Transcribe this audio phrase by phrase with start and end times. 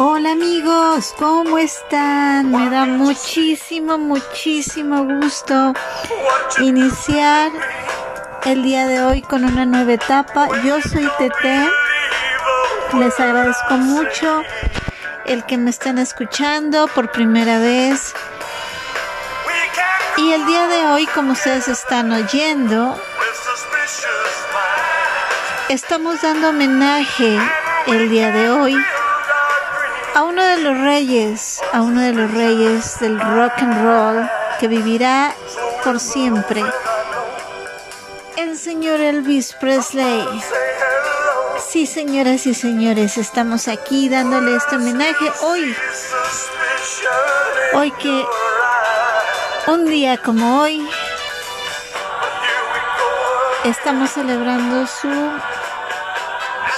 [0.00, 2.50] Hola amigos, ¿cómo están?
[2.50, 5.72] Me da muchísimo, muchísimo gusto
[6.60, 7.50] iniciar
[8.44, 10.48] el día de hoy con una nueva etapa.
[10.64, 11.68] Yo soy Tete,
[12.94, 14.42] les agradezco mucho
[15.26, 18.14] el que me estén escuchando por primera vez.
[20.16, 23.00] Y el día de hoy, como ustedes están oyendo,
[25.68, 27.38] estamos dando homenaje
[27.86, 28.76] el día de hoy
[30.14, 34.66] a uno de los reyes, a uno de los reyes del rock and roll que
[34.66, 35.34] vivirá
[35.84, 36.64] por siempre,
[38.36, 40.26] el señor Elvis Presley.
[41.70, 45.76] Sí, señoras y señores, estamos aquí dándole este homenaje hoy,
[47.74, 48.24] hoy que
[49.66, 50.88] un día como hoy
[53.64, 55.10] estamos celebrando su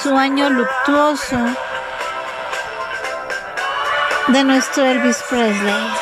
[0.03, 1.39] su año luctuoso
[4.27, 5.95] de nuestro Elvis Presley.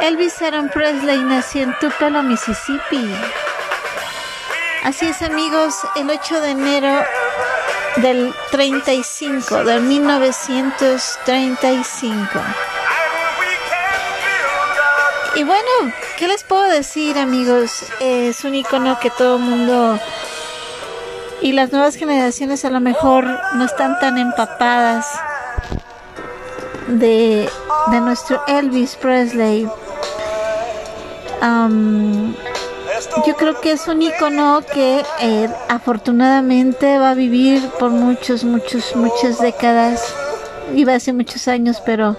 [0.00, 3.14] Elvis Aaron Presley nació en Tupelo, Mississippi.
[4.82, 7.04] Así es amigos, el 8 de enero
[7.96, 12.18] del 35, del 1935.
[12.18, 12.26] And
[13.38, 14.78] we can build
[15.34, 17.84] our Y bueno, ¿qué les puedo decir amigos?
[18.00, 20.00] Es un icono que todo el mundo
[21.42, 25.06] y las nuevas generaciones a lo mejor no están tan empapadas
[26.88, 27.48] de,
[27.92, 29.68] de nuestro Elvis Presley.
[31.40, 32.34] Am,
[33.26, 38.94] yo creo que es un icono que eh, afortunadamente va a vivir por muchos, muchos,
[38.96, 40.14] muchas décadas.
[40.74, 42.16] Iba ser muchos años, pero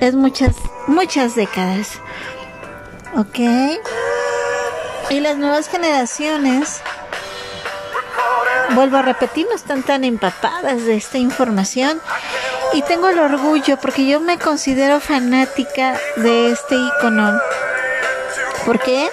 [0.00, 0.54] es muchas,
[0.86, 2.00] muchas décadas.
[3.16, 3.38] ¿Ok?
[5.10, 6.80] Y las nuevas generaciones,
[8.74, 12.00] vuelvo a repetir, no están tan empapadas de esta información.
[12.72, 17.38] Y tengo el orgullo porque yo me considero fanática de este icono.
[18.66, 19.10] ¿Por qué?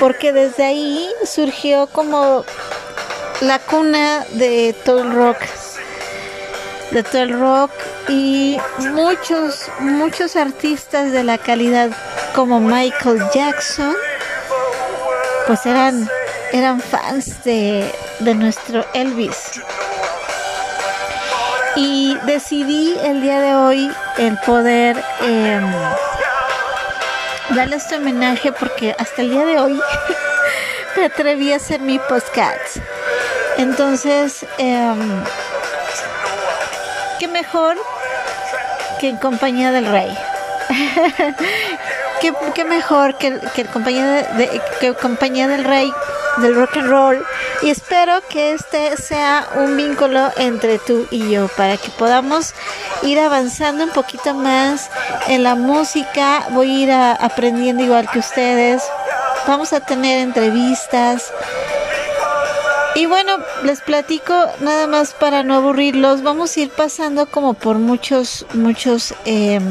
[0.00, 2.44] Porque desde ahí surgió como
[3.40, 5.38] la cuna de todo el rock.
[6.90, 7.70] De todo el rock
[8.08, 11.90] y muchos, muchos artistas de la calidad
[12.34, 13.94] como Michael Jackson,
[15.46, 16.08] pues eran,
[16.52, 19.60] eran fans de, de nuestro Elvis.
[21.76, 25.72] Y decidí el día de hoy el poder em,
[27.54, 29.80] darle este homenaje porque hasta el día de hoy
[30.96, 32.78] me atreví a hacer mi podcast.
[33.58, 35.22] Entonces, em,
[37.18, 37.76] qué mejor
[38.98, 40.16] que en compañía del rey.
[42.20, 45.92] qué, qué mejor que, que compañía, de, que compañía del rey
[46.38, 47.24] del rock and roll.
[47.62, 52.54] Y espero que este sea un vínculo entre tú y yo para que podamos
[53.02, 54.90] ir avanzando un poquito más
[55.28, 56.46] en la música.
[56.50, 58.82] Voy a ir a- aprendiendo igual que ustedes.
[59.46, 61.32] Vamos a tener entrevistas.
[62.94, 66.22] Y bueno, les platico nada más para no aburrirlos.
[66.22, 69.62] Vamos a ir pasando como por muchos, muchos, em,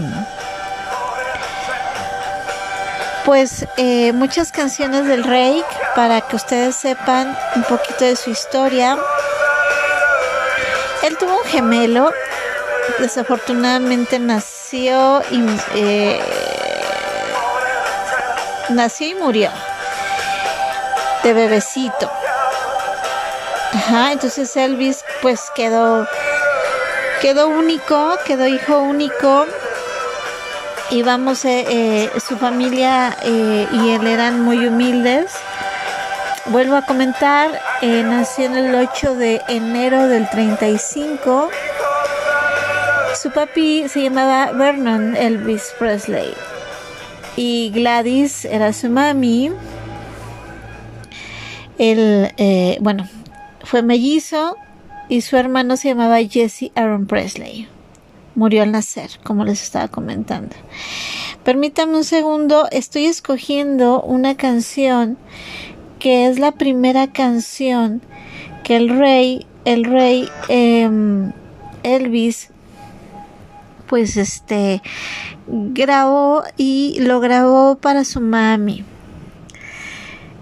[3.25, 5.63] pues eh, muchas canciones del rey
[5.99, 8.97] para que ustedes sepan un poquito de su historia.
[11.03, 12.13] Él tuvo un gemelo,
[12.99, 15.43] desafortunadamente nació y
[15.75, 16.21] eh,
[18.69, 19.51] nació y murió
[21.23, 22.09] de bebecito.
[23.73, 26.07] Ajá, entonces Elvis pues quedó
[27.19, 29.47] quedó único, quedó hijo único
[30.91, 35.33] y vamos, eh, eh, su familia eh, y él eran muy humildes.
[36.51, 41.47] Vuelvo a comentar, eh, nació en el 8 de enero del 35.
[43.21, 46.33] Su papi se llamaba Vernon Elvis Presley
[47.35, 49.51] y Gladys era su mami.
[51.77, 53.07] Él, eh, bueno,
[53.63, 54.57] fue mellizo
[55.07, 57.67] y su hermano se llamaba Jesse Aaron Presley.
[58.33, 60.55] Murió al nacer, como les estaba comentando.
[61.43, 65.19] Permítame un segundo, estoy escogiendo una canción
[65.99, 68.01] que es la primera canción
[68.63, 71.31] que el rey, el rey em,
[71.83, 72.49] Elvis,
[73.87, 74.81] pues este,
[75.47, 78.83] grabó y lo grabó para su mami.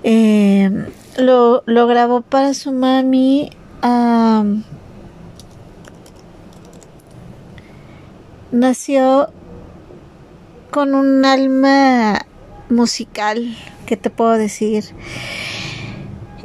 [0.04, 0.86] Em,
[1.18, 3.50] lo, lo grabó para su mami
[3.82, 4.64] am,
[8.52, 9.30] nació
[10.72, 12.26] con un alma
[12.70, 13.56] musical,
[13.88, 14.84] ¿qué te puedo decir?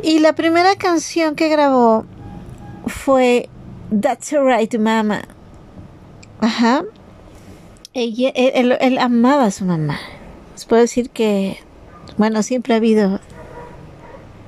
[0.02, 2.06] Y la primera canción que grabó
[2.86, 3.50] fue
[4.00, 5.22] That's Alright Mama.
[6.40, 6.84] Ajá.
[7.92, 10.00] Ella, él, él- él amaba a su mamá.
[10.54, 11.58] Les puedo decir que,
[12.16, 13.20] bueno, siempre ha habido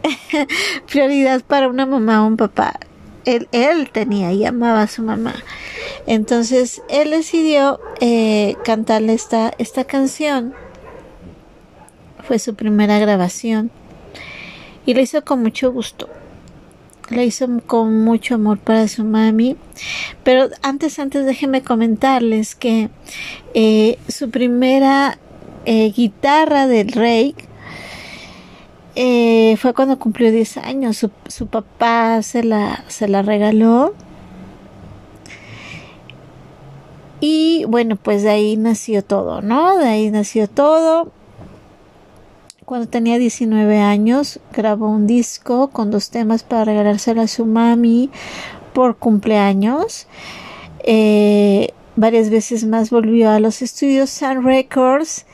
[0.90, 2.78] prioridad para una mamá o un papá.
[3.24, 5.34] Él, él tenía y amaba a su mamá.
[6.06, 10.54] Entonces, él decidió eh, cantarle esta, esta canción.
[12.26, 13.70] Fue su primera grabación.
[14.86, 16.08] Y lo hizo con mucho gusto.
[17.10, 19.56] Lo hizo con mucho amor para su mami.
[20.22, 22.90] Pero antes, antes déjenme comentarles que
[23.52, 25.18] eh, su primera
[25.66, 27.34] eh, guitarra del rey
[28.96, 30.96] eh, fue cuando cumplió 10 años.
[30.96, 33.94] Su, su papá se la, se la regaló.
[37.20, 39.78] Y bueno, pues de ahí nació todo, ¿no?
[39.78, 41.10] De ahí nació todo.
[42.64, 48.10] Cuando tenía 19 años, grabó un disco con dos temas para regalárselo a su mami
[48.72, 50.06] por cumpleaños.
[50.82, 55.26] Eh, varias veces más volvió a los estudios Sun Records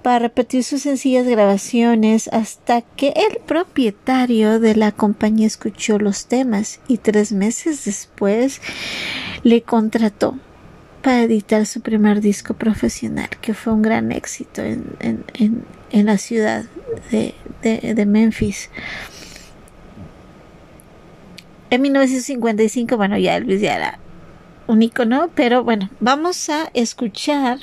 [0.00, 6.80] para repetir sus sencillas grabaciones hasta que el propietario de la compañía escuchó los temas
[6.88, 8.62] y tres meses después
[9.42, 10.38] le contrató
[11.02, 16.06] para editar su primer disco profesional, que fue un gran éxito en, en, en, en
[16.06, 16.64] la ciudad
[17.10, 18.70] de, de, Memphis.
[21.70, 23.98] En 1955, bueno, ya Elvis ya era
[24.66, 27.58] un icono, pero bueno, vamos a escuchar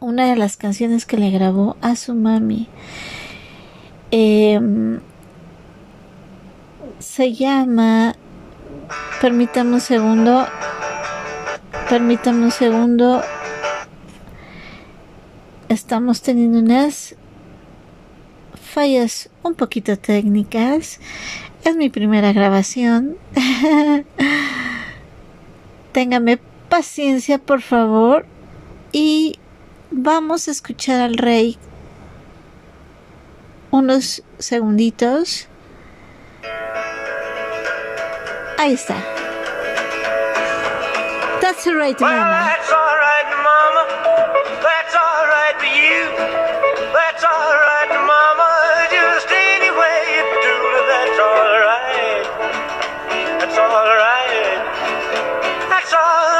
[0.00, 2.68] una de las canciones que le grabó a su mami.
[4.10, 4.60] Eh,
[6.98, 8.14] se llama,
[9.20, 10.46] permítame un segundo,
[11.94, 13.22] permítame un segundo.
[15.68, 17.14] Estamos teniendo unas
[18.60, 20.98] fallas un poquito técnicas.
[21.62, 23.16] Es mi primera grabación.
[25.92, 28.26] Téngame paciencia, por favor.
[28.90, 29.38] Y
[29.92, 31.58] vamos a escuchar al rey
[33.70, 35.46] unos segunditos.
[38.58, 38.96] Ahí está.
[41.54, 42.50] That's alright, Well, mama.
[42.50, 43.86] that's alright, Mama.
[44.58, 46.02] That's alright for you.
[46.90, 48.50] That's alright, Mama.
[48.90, 52.26] Just any way you do it, that's alright.
[53.38, 54.58] That's alright.
[55.70, 56.33] That's alright,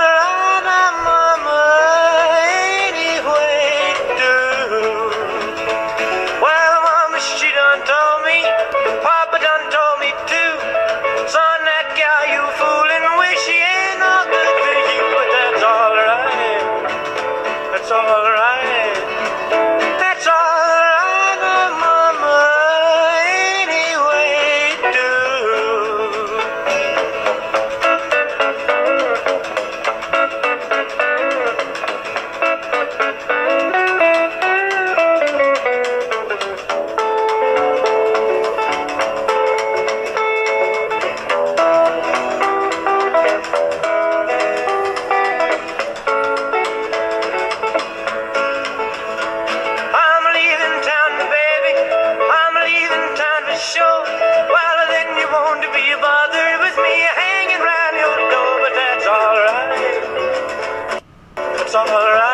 [61.74, 62.33] That's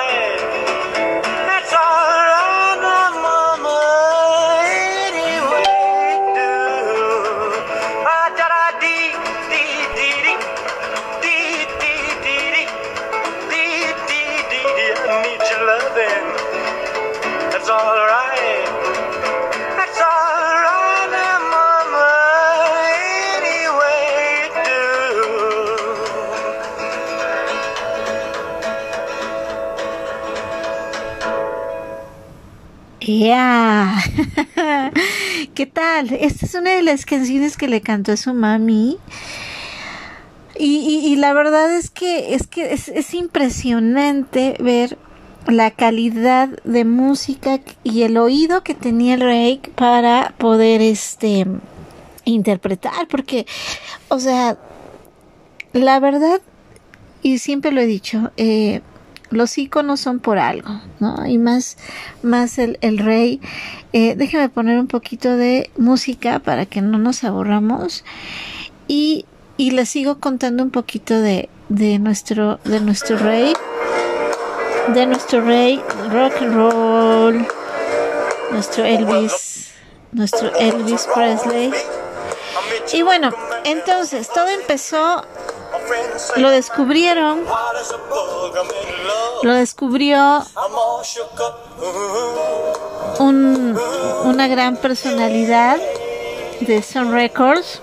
[35.55, 36.13] ¿Qué tal?
[36.13, 38.99] Esta es una de las canciones que le cantó a su mami.
[40.63, 44.99] Y, la verdad es que es que es, es impresionante ver
[45.47, 51.47] la calidad de música y el oído que tenía el Rake para poder este
[52.27, 53.47] interpretar porque
[54.09, 54.59] o sea
[55.73, 56.43] la verdad
[57.23, 58.83] y siempre lo he dicho eh,
[59.31, 61.27] los iconos son por algo, ¿no?
[61.27, 61.77] Y más,
[62.23, 63.41] más el, el rey.
[63.93, 68.05] Eh, déjame poner un poquito de música para que no nos aburramos.
[68.89, 69.25] Y
[69.61, 73.53] y les sigo contando un poquito de, de nuestro de nuestro rey
[74.95, 75.79] de nuestro rey
[76.11, 77.47] rock and roll
[78.53, 79.73] nuestro Elvis
[80.13, 81.71] nuestro Elvis Presley
[82.91, 83.35] y bueno
[83.65, 85.27] entonces todo empezó
[86.37, 87.45] lo descubrieron.
[89.43, 90.45] Lo descubrió
[93.19, 93.79] un,
[94.25, 95.79] una gran personalidad
[96.61, 97.81] de Sun Records.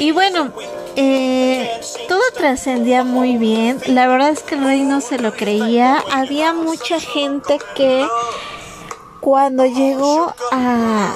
[0.00, 0.52] Y bueno
[1.00, 3.80] eh, todo trascendía muy bien.
[3.86, 6.02] La verdad es que el rey no se lo creía.
[6.10, 8.04] Había mucha gente que
[9.20, 11.14] cuando llegó a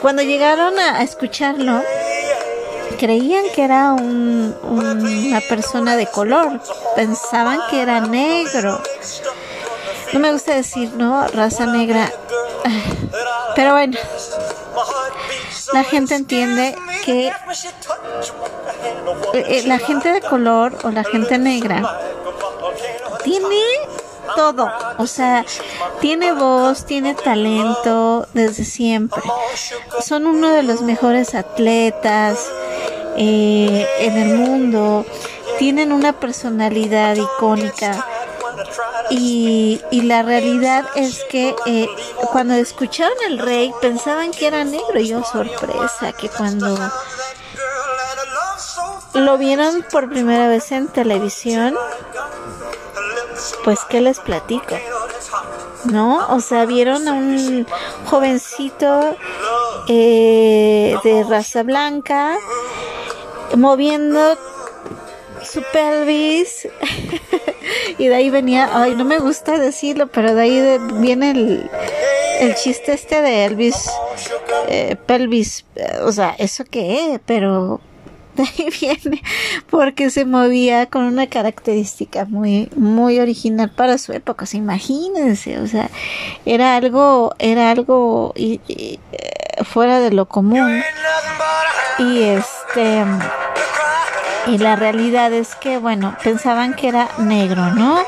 [0.00, 1.82] cuando llegaron a escucharlo
[2.98, 6.60] creían que era un, una persona de color,
[6.96, 8.82] pensaban que era negro.
[10.12, 11.26] No me gusta decir, ¿no?
[11.28, 12.10] Raza negra.
[13.54, 13.98] Pero bueno,
[15.72, 17.32] la gente entiende que
[19.34, 21.98] eh, la gente de color o la gente negra
[23.24, 23.62] tiene
[24.36, 25.44] todo, o sea,
[26.00, 29.22] tiene voz, tiene talento desde siempre.
[30.00, 32.48] Son uno de los mejores atletas,
[33.18, 35.04] eh, en el mundo,
[35.58, 38.06] tienen una personalidad icónica.
[39.10, 41.88] Y, y la realidad es que eh,
[42.30, 44.98] cuando escucharon el rey pensaban que era negro.
[45.00, 46.76] Y yo oh, sorpresa que cuando
[49.14, 51.74] lo vieron por primera vez en televisión
[53.64, 54.76] pues qué les platico
[55.84, 57.66] no o sea vieron a un
[58.06, 59.16] jovencito
[59.88, 62.36] eh, de raza blanca
[63.56, 64.36] moviendo
[65.42, 66.68] su pelvis.
[67.98, 71.70] Y de ahí venía, ay, no me gusta decirlo, pero de ahí viene el,
[72.40, 73.90] el chiste este de Elvis,
[74.68, 75.64] eh, pelvis,
[76.02, 77.80] o sea, eso qué, pero
[78.36, 79.22] de ahí viene
[79.68, 85.66] porque se movía con una característica muy muy original para su época, o imagínense, o
[85.66, 85.90] sea,
[86.46, 88.98] era algo era algo eh,
[89.64, 90.82] fuera de lo común.
[91.98, 92.22] Y
[92.68, 93.04] este
[94.46, 98.04] y la realidad es que bueno pensaban que era negro no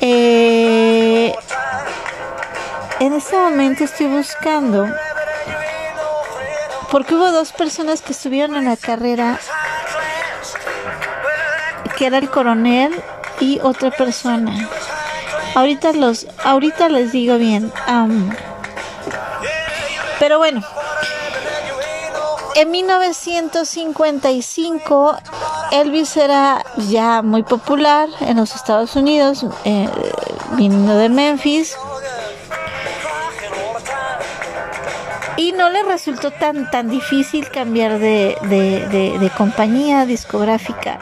[0.00, 1.34] eh,
[2.98, 4.88] en este momento estoy buscando
[6.90, 9.38] porque hubo dos personas que estuvieron en la carrera
[11.96, 12.94] que era el coronel
[13.40, 14.68] y otra persona.
[15.54, 17.72] Ahorita los ahorita les digo bien
[20.18, 20.62] pero bueno
[22.60, 25.16] en 1955
[25.72, 29.88] Elvis era ya muy popular en los Estados Unidos, eh,
[30.56, 31.74] viniendo de Memphis.
[35.38, 40.98] Y no le resultó tan, tan difícil cambiar de, de compañía discográfica.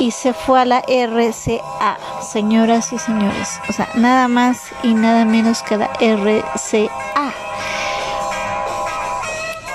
[0.00, 1.96] Y se fue a la RCA,
[2.32, 3.60] señoras y señores.
[3.68, 7.49] O sea, nada más y nada menos que la RCA.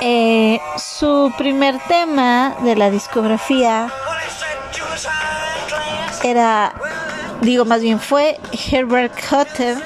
[0.07, 3.91] Eh, su primer tema de la discografía
[6.23, 6.75] era,
[7.41, 9.79] digo más bien fue Herbert Cutter,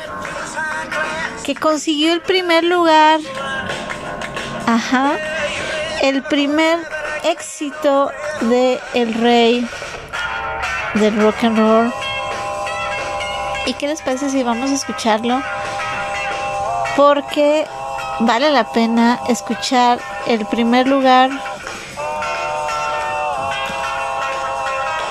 [1.46, 3.22] que consiguió el primer lugar,
[4.68, 5.14] ajá,
[6.02, 6.80] el primer
[7.24, 8.12] éxito
[8.42, 9.66] de El Rey
[10.96, 11.94] del Rock and Roll.
[13.68, 15.42] ¿Y qué les parece si vamos a escucharlo?
[16.98, 17.66] Porque
[18.22, 21.32] vale la pena escuchar el primer lugar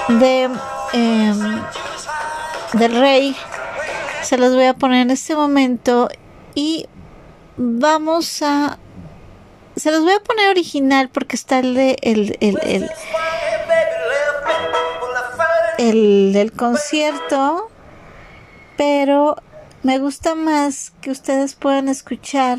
[0.09, 0.51] de
[0.93, 1.63] em,
[2.75, 3.37] del rey.
[4.23, 6.09] Se los voy a poner en este momento
[6.55, 6.87] y
[7.57, 8.79] vamos a
[9.77, 12.91] se los voy a poner original porque está el el el, el,
[15.79, 17.71] el del concierto
[18.77, 19.37] pero
[19.83, 22.59] me gusta más que ustedes puedan escuchar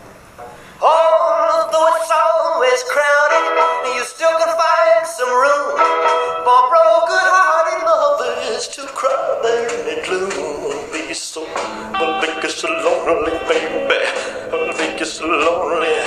[0.81, 3.45] Although it's always crowded,
[3.85, 5.77] and you still can find some room
[6.41, 10.73] for broken-hearted lovers to cry there in the gloom.
[10.91, 14.01] Be so, I'll make you so lonely, baby.
[14.51, 16.01] I'll make you so lonely.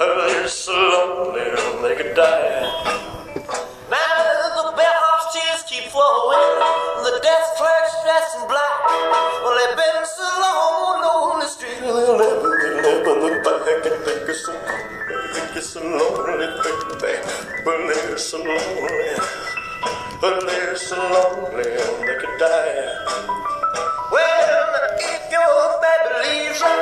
[0.00, 1.44] I'll so lonely,
[1.82, 2.64] they could die.
[3.92, 6.48] Now the bellhop's tears keep flowing,
[7.04, 8.56] the desk clerk's passing by.
[9.44, 14.28] Well, they've been so long on the street, they'll never, never look back and think
[14.28, 14.52] it's so,
[15.34, 17.18] think it's so lonely, baby.
[17.64, 19.10] Well, they're so lonely.
[20.22, 22.86] Well, they're so lonely, they could die.
[24.12, 24.70] Well,
[25.02, 26.76] if your baby leaves you,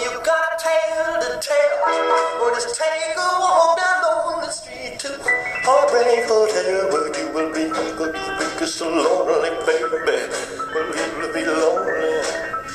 [0.00, 1.76] you got a tale to tell.
[2.40, 5.10] Well, just take a walk down on the street to
[5.68, 7.64] Heartbreak Hotel, where you will be,
[7.98, 10.16] will you be so lonely, baby.
[10.72, 12.69] Well, you will be lonely.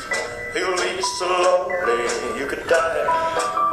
[0.56, 3.65] You'll be so lonely, you could die.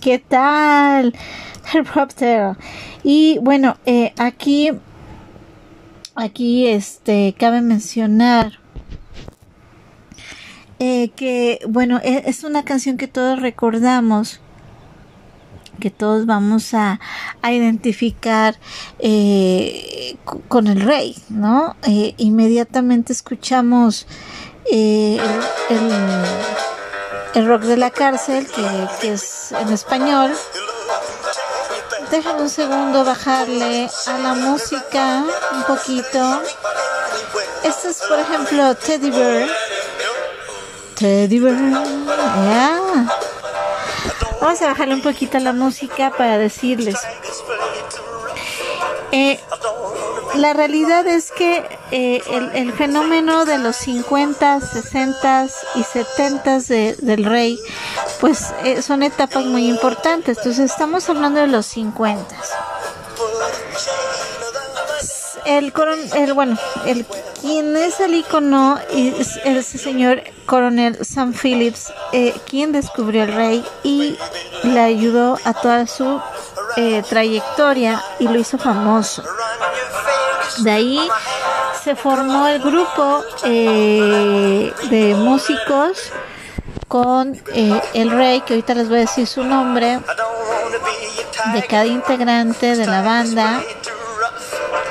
[0.00, 1.14] ¿Qué tal?
[1.72, 2.56] Helicóptero.
[3.02, 4.70] Y bueno, eh, aquí,
[6.14, 8.58] aquí, este, cabe mencionar
[10.78, 14.40] eh, que, bueno, e- es una canción que todos recordamos,
[15.78, 17.00] que todos vamos a,
[17.42, 18.56] a identificar
[18.98, 20.16] eh,
[20.48, 21.76] con el rey, ¿no?
[22.18, 24.06] Inmediatamente escuchamos
[24.70, 25.20] el
[27.34, 30.36] el rock de la cárcel, que, es en español.
[32.10, 36.42] Déjame un segundo bajarle a la música un poquito.
[37.62, 39.48] Este es, por ejemplo, Teddy Bear.
[40.96, 41.56] Teddy Bear.
[41.56, 42.80] ya.
[44.40, 46.96] Vamos a bajarle un poquito a la música para decirles.
[49.12, 49.38] Eh,
[50.36, 52.22] la realidad es que eh,
[52.54, 57.58] el, fenómeno de los 50, 60 y 70 de, del rey,
[58.20, 60.38] pues eh, son etapas muy importantes.
[60.38, 62.36] Entonces estamos hablando de los 50.
[65.46, 65.98] El coron,
[66.34, 67.04] bueno, el
[67.40, 73.64] quien es el icono es el señor coronel Sam Phillips, eh, quien descubrió el rey
[73.82, 74.16] y
[74.62, 76.20] le ayudó a toda su
[77.08, 79.24] trayectoria y lo hizo famoso.
[80.58, 81.08] De ahí
[81.82, 86.12] se formó el grupo eh, de músicos
[86.88, 90.00] con eh, el rey, que ahorita les voy a decir su nombre,
[91.52, 93.62] de cada integrante de la banda.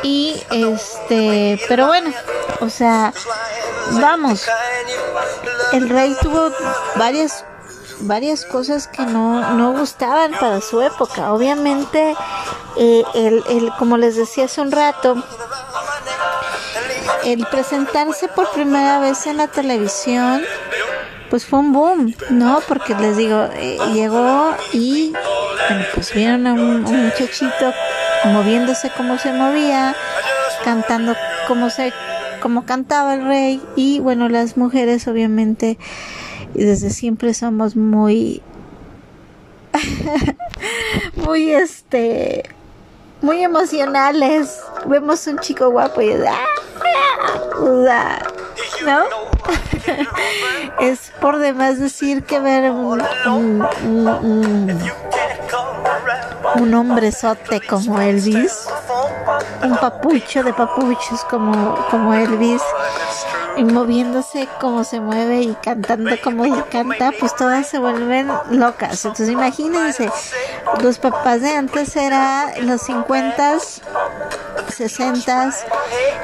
[0.01, 2.11] Y este, pero bueno,
[2.61, 3.13] o sea,
[3.91, 4.47] vamos,
[5.73, 6.51] el rey tuvo
[6.95, 7.43] varias
[8.01, 11.33] varias cosas que no, no gustaban para su época.
[11.33, 12.15] Obviamente,
[12.77, 15.23] eh, el, el, como les decía hace un rato,
[17.25, 20.41] el presentarse por primera vez en la televisión,
[21.29, 22.61] pues fue un boom, ¿no?
[22.67, 27.73] Porque les digo, eh, llegó y bueno, pues vieron a un, un muchachito
[28.25, 29.95] moviéndose como se movía,
[30.63, 31.15] cantando
[31.47, 31.93] como se
[32.41, 35.77] como cantaba el rey y bueno, las mujeres obviamente
[36.53, 38.41] desde siempre somos muy
[41.15, 42.43] muy este
[43.21, 44.61] muy emocionales.
[44.85, 46.09] Vemos un chico guapo y
[48.85, 49.03] ¿no?
[50.79, 53.67] es por demás decir que ver un, un,
[56.55, 58.67] un, hombrezote como Elvis
[59.63, 62.61] un papucho de papuchos como, como Elvis
[63.57, 69.03] y moviéndose como se mueve y cantando como canta, pues todas se vuelven locas.
[69.03, 70.09] Entonces imagínense,
[70.81, 73.81] los papás de antes era los 50s,
[74.69, 75.55] 60s,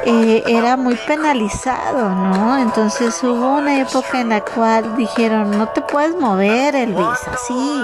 [0.05, 2.58] eh, era muy penalizado, ¿no?
[2.58, 7.84] Entonces hubo una época en la cual dijeron, no te puedes mover, Elvis, así.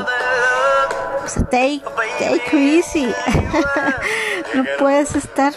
[1.24, 1.82] O take,
[2.20, 2.42] take
[4.54, 5.54] no puedes estar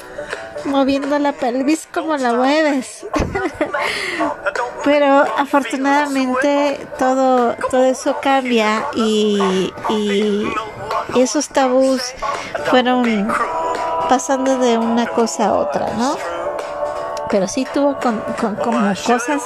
[0.66, 3.06] moviendo la pelvis como la mueves.
[4.84, 10.52] Pero afortunadamente todo, todo eso cambia y, y
[11.16, 12.02] esos tabús
[12.66, 13.28] fueron
[14.14, 16.16] pasando de una cosa a otra, ¿no?
[17.30, 19.42] pero sí tuvo con, con- como cosas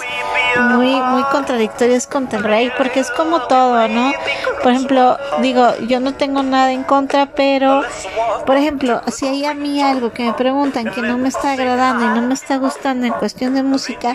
[0.72, 4.12] muy muy contradictorias contra el rey porque es como todo no
[4.62, 7.82] por ejemplo digo yo no tengo nada en contra pero
[8.44, 12.04] por ejemplo si hay a mí algo que me preguntan que no me está agradando
[12.04, 14.12] y no me está gustando en cuestión de música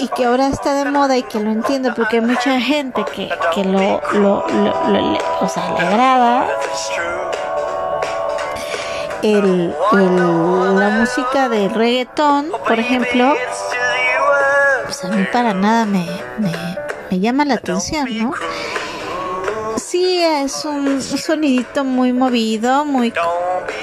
[0.00, 3.30] y que ahora está de moda y que lo entiendo porque hay mucha gente que,
[3.54, 3.78] que lo,
[4.12, 6.48] lo, lo- lo- o sea, le agrada.
[9.22, 13.34] El, la música de reggaetón, por ejemplo,
[14.84, 16.06] pues a mí para nada me,
[16.38, 18.32] me, llama la atención, ¿no?
[19.76, 23.12] Sí, es un sonidito muy movido, muy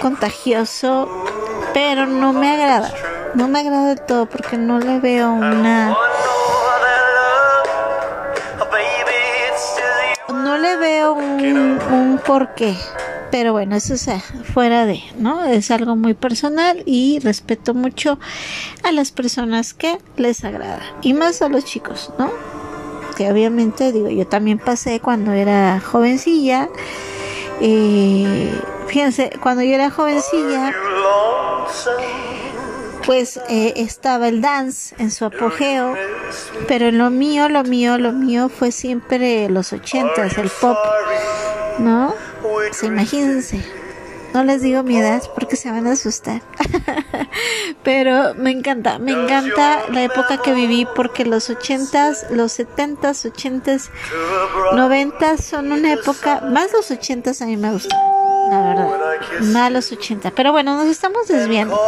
[0.01, 1.07] contagioso,
[1.73, 2.91] pero no me agrada.
[3.35, 5.95] No me agrada del todo porque no le veo una...
[10.29, 12.75] No le veo un, un porqué.
[13.31, 14.21] Pero bueno, eso es eh,
[14.53, 15.43] fuera de, ¿no?
[15.43, 18.19] Es algo muy personal y respeto mucho
[18.83, 20.81] a las personas que les agrada.
[21.01, 22.31] Y más a los chicos, ¿no?
[23.15, 26.69] Que obviamente, digo, yo también pasé cuando era jovencilla.
[27.61, 28.51] eh,
[28.87, 30.73] fíjense, cuando yo era jovencilla,
[33.05, 35.95] pues eh, estaba el dance en su apogeo.
[36.67, 40.77] Pero lo mío, lo mío, lo mío fue siempre los ochentas, el pop,
[41.79, 42.08] ¿no?
[42.69, 43.63] Pues imagínense.
[44.33, 46.41] No les digo mi edad porque se van a asustar.
[47.83, 53.89] Pero me encanta, me encanta la época que viví porque los ochentas, los setentas, ochentas,
[54.73, 57.99] noventas son una época, más los ochentas a mí me gustan,
[58.51, 58.87] la verdad.
[59.51, 60.31] Más los ochentas.
[60.35, 61.79] Pero bueno, nos estamos desviando.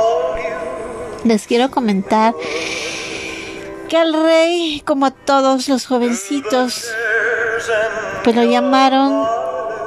[1.23, 2.33] Les quiero comentar
[3.87, 6.89] que al rey, como a todos los jovencitos,
[8.23, 9.27] pues lo llamaron,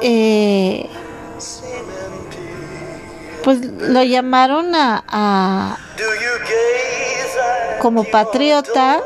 [0.01, 0.89] eh,
[3.43, 5.77] pues lo llamaron a,
[7.79, 8.99] como patriota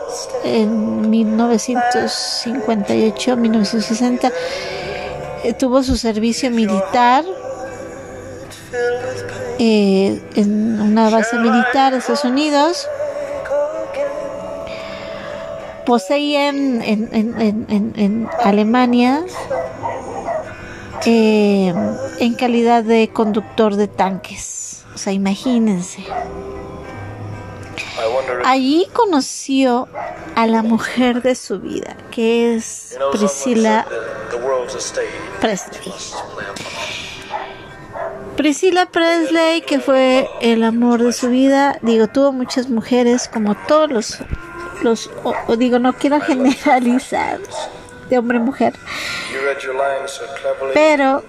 [0.44, 4.32] en 1958, 1960.
[5.44, 7.26] eh, tuvo su servicio militar
[9.60, 12.88] eh, en una base militar de Estados Unidos.
[15.86, 19.24] Poseía en, en- en- en Alemania
[21.06, 21.74] eh,
[22.20, 24.84] en calidad de conductor de tanques.
[24.94, 26.06] O sea, imagínense.
[28.46, 29.88] Allí conoció
[30.36, 34.38] a la mujer de su vida, que es you know someone Priscilla said that the
[34.38, 35.10] world's a stage.
[35.40, 35.80] Presley.
[35.86, 38.36] Let's play a part.
[38.38, 43.92] Priscilla Presley, que fue el amor de su vida, digo, tuvo muchas mujeres, como todos
[43.92, 44.18] los,
[44.82, 47.40] los o digo, no quiero generalizar
[48.10, 48.74] de hombre y mujer,
[49.32, 50.74] You read your lines so cleverly.
[50.74, 51.24] pero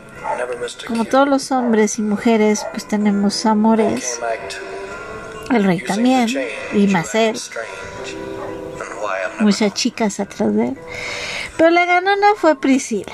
[0.87, 4.21] como todos los hombres y mujeres, pues tenemos amores,
[5.51, 6.29] el rey también,
[6.73, 7.39] y más él,
[9.41, 10.79] muchas chicas atrás de él.
[11.57, 13.13] Pero la ganona fue Priscila.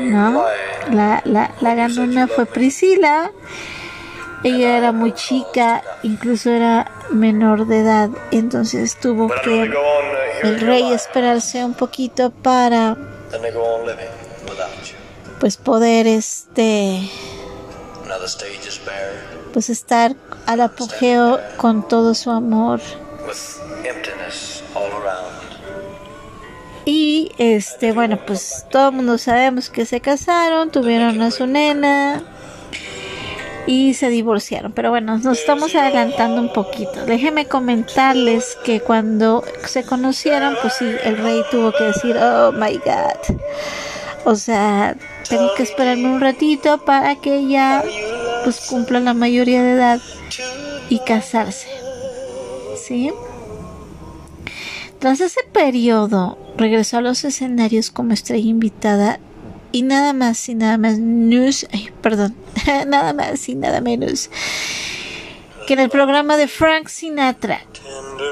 [0.00, 0.44] ¿no?
[0.90, 3.30] La, la, la ganona fue Priscila.
[4.44, 10.92] Ella era muy chica, incluso era menor de edad, entonces tuvo que uh, el rey
[10.92, 12.94] esperarse un poquito para
[15.40, 17.08] pues poder este
[19.54, 22.80] pues estar al apogeo con todo su amor.
[26.84, 32.22] Y este bueno pues todo el mundo sabemos que se casaron tuvieron a su nena
[33.66, 34.72] y se divorciaron.
[34.72, 37.04] Pero bueno nos estamos adelantando un poquito.
[37.06, 42.76] Déjenme comentarles que cuando se conocieron pues sí el rey tuvo que decir oh my
[42.78, 43.36] god
[44.26, 44.96] o sea
[45.28, 47.82] tengo que esperarme un ratito para que ella
[48.44, 50.00] pues cumpla la mayoría de edad
[50.88, 51.68] y casarse.
[52.76, 53.12] ¿sí?
[54.98, 59.20] Tras ese periodo, regresó a los escenarios como estrella invitada
[59.74, 62.36] y nada más y nada menos, ay, perdón,
[62.86, 64.30] nada más y nada menos
[65.66, 67.60] que en el programa de Frank Sinatra,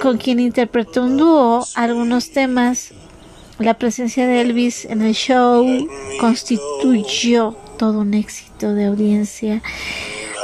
[0.02, 2.92] con quien interpretó un dúo algunos temas.
[3.58, 5.66] La presencia de Elvis en el show
[6.20, 9.62] constituyó todo un éxito de audiencia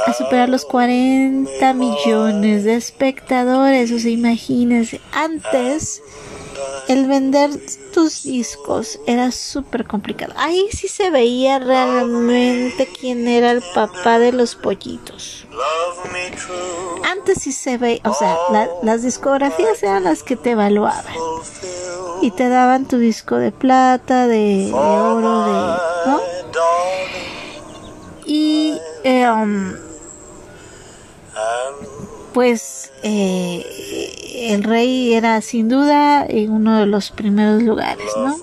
[0.05, 3.89] a superar los 40 millones de espectadores.
[3.93, 6.01] O sea, imagínense, antes
[6.87, 7.51] el vender
[7.93, 10.33] tus discos era súper complicado.
[10.37, 15.45] Ahí sí se veía realmente quién era el papá de los pollitos.
[17.03, 21.13] Antes sí se veía, o sea, la- las discografías eran las que te evaluaban
[22.21, 26.21] y te daban tu disco de plata, de, oro, de, ¿no?
[28.25, 29.73] Y eh, um,
[32.33, 38.35] pues eh, el rey era sin duda en uno de los primeros lugares, ¿no?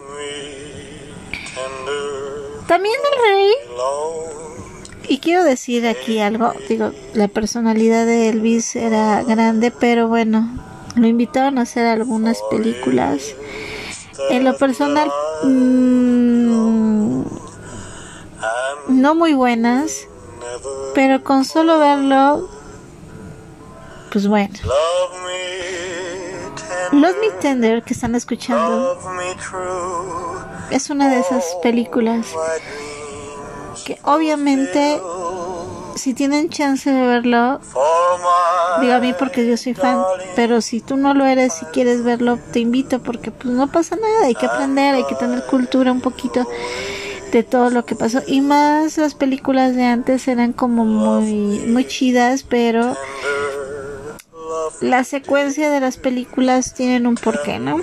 [2.67, 3.53] También el rey,
[5.09, 10.51] y quiero decir aquí algo, digo, la personalidad de Elvis era grande, pero bueno,
[10.97, 13.35] lo invitaron a hacer algunas películas.
[14.31, 15.13] En lo personal,
[15.45, 17.23] mmm,
[18.89, 20.09] no muy buenas,
[20.95, 22.49] pero con solo verlo,
[24.17, 24.55] pues bueno.
[26.91, 28.99] Love Me Tender que están escuchando
[30.71, 32.27] es una de esas películas
[33.85, 34.99] que obviamente
[35.97, 37.61] si tienen chance de verlo,
[38.81, 40.03] digo a mí porque yo soy fan,
[40.35, 43.97] pero si tú no lo eres y quieres verlo, te invito porque pues no pasa
[43.97, 46.49] nada, hay que aprender, hay que tener cultura un poquito
[47.33, 51.87] de todo lo que pasó y más las películas de antes eran como muy muy
[51.87, 52.97] chidas, pero
[54.81, 57.81] la secuencia de las películas tienen un porqué, ¿no?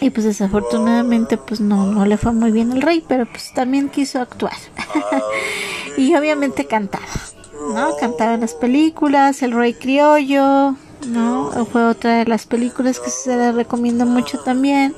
[0.00, 3.88] Y pues desafortunadamente pues no, no le fue muy bien el rey, pero pues también
[3.88, 4.56] quiso actuar.
[5.96, 7.04] y obviamente cantaba,
[7.72, 7.96] ¿no?
[7.96, 11.66] Cantaba en las películas, El Rey Criollo, ¿no?
[11.70, 14.94] Fue otra de las películas que se le recomiendo mucho también.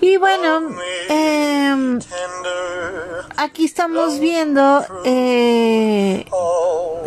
[0.00, 0.60] Y bueno,
[1.08, 1.98] eh,
[3.36, 5.67] aquí estamos viendo, eh,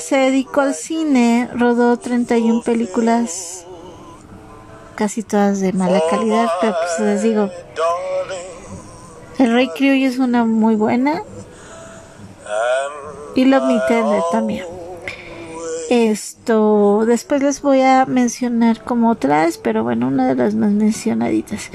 [0.02, 3.66] se dedicó al cine, rodó 31 películas,
[4.96, 7.50] casi todas de mala calidad, pero pues les digo,
[9.40, 11.24] El Rey Criollo es una muy buena,
[13.36, 14.66] y Love Tender también.
[15.90, 21.70] Esto, después les voy a mencionar como otras, pero bueno, una de las más mencionaditas.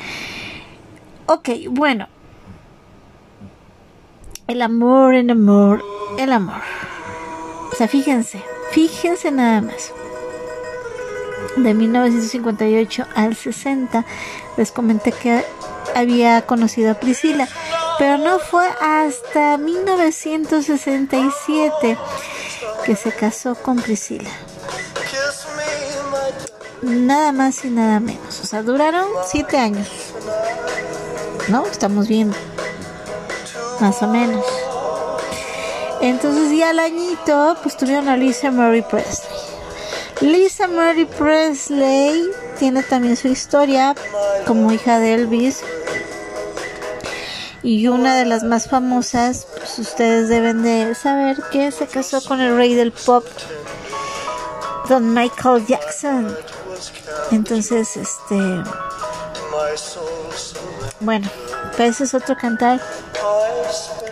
[1.27, 2.09] Ok, bueno.
[4.47, 5.83] El amor, el amor,
[6.19, 6.63] el amor.
[7.77, 9.93] O sea, fíjense, fíjense nada más.
[11.57, 14.03] De 1958 al 60
[14.57, 15.45] les comenté que
[15.95, 17.47] había conocido a Priscila,
[17.99, 21.99] pero no fue hasta 1967
[22.87, 24.31] que se casó con Priscila.
[26.81, 28.41] Nada más y nada menos.
[28.41, 29.87] O sea, duraron siete años.
[31.49, 31.67] ¿no?
[31.67, 32.37] Estamos viendo.
[33.81, 34.45] Más o menos.
[36.01, 39.29] Entonces, y al añito, pues tuvieron a Lisa Mary Presley.
[40.21, 43.95] Lisa Mary Presley tiene también su historia
[44.47, 45.63] como hija de Elvis.
[47.63, 52.41] Y una de las más famosas, pues ustedes deben de saber que se casó con
[52.41, 53.25] el rey del pop,
[54.89, 56.37] Don Michael Jackson.
[57.33, 58.63] Entonces, este
[61.01, 61.29] bueno,
[61.77, 62.81] pues ese es otro cantar.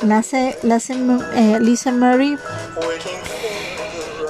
[0.03, 2.39] Nace eh, Lisa Murray.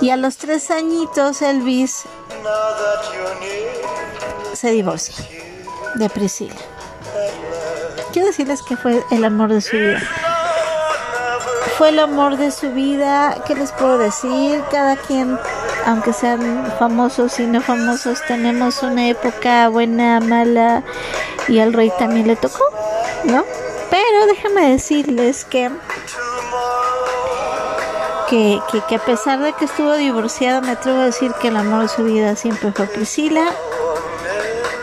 [0.01, 2.05] Y a los tres añitos Elvis
[4.53, 5.15] se divorcia
[5.95, 6.55] de Priscila.
[8.13, 10.01] Quiero decirles que fue el amor de su vida.
[11.79, 13.43] Fue el amor de su vida.
[13.47, 14.63] ¿Qué les puedo decir?
[14.71, 15.39] Cada quien,
[15.87, 20.85] aunque sean famosos y no famosos, tenemos una época buena, mala
[21.49, 22.65] y al rey también le tocó,
[23.25, 23.45] ¿no?
[23.91, 25.71] Pero déjame decirles que,
[28.29, 31.83] que, que, a pesar de que estuvo divorciado, me atrevo a decir que el amor
[31.83, 33.45] de su vida siempre fue Priscila.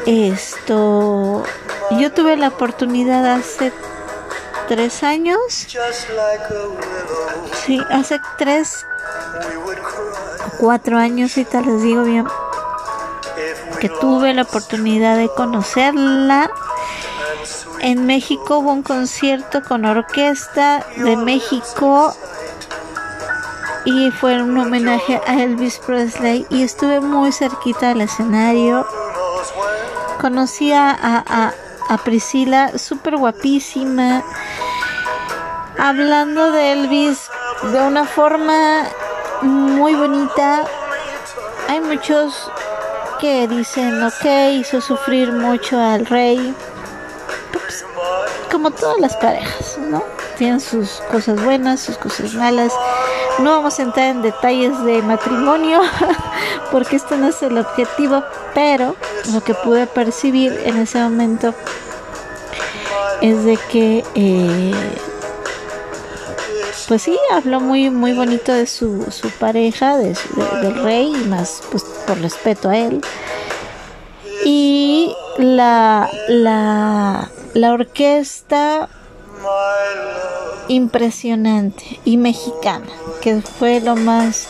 [0.06, 1.44] Esto,
[1.92, 3.72] yo tuve la oportunidad hace
[4.68, 5.40] tres años,
[7.66, 8.86] sí, hace tres,
[10.60, 12.26] cuatro años, y tal les digo bien,
[13.80, 16.50] que tuve la oportunidad de conocerla.
[17.84, 22.14] En México hubo un concierto con orquesta de México
[23.86, 28.86] y fue un homenaje a Elvis Presley y estuve muy cerquita del escenario.
[30.22, 31.54] Conocí a, a,
[31.90, 34.24] a Priscila, súper guapísima,
[35.80, 37.32] hablando de Elvis
[37.64, 38.84] de una forma
[39.42, 40.66] muy bonita.
[41.68, 42.52] Hay muchos
[43.20, 46.54] que dicen, ok, hizo sufrir mucho al rey.
[48.52, 50.04] Como todas las parejas, ¿no?
[50.38, 52.74] Tienen sus cosas buenas, sus cosas malas.
[53.40, 55.82] No vamos a entrar en detalles de matrimonio,
[56.72, 58.96] porque esto no es el objetivo, pero
[59.34, 61.54] lo que pude percibir en ese momento
[63.22, 64.74] es de que eh,
[66.88, 70.14] pues sí, habló muy muy bonito de su, su pareja, de,
[70.62, 73.02] del rey, y más pues por respeto a él.
[74.46, 78.90] Y la, la, la orquesta
[80.68, 82.88] impresionante y mexicana,
[83.22, 84.48] que fue lo más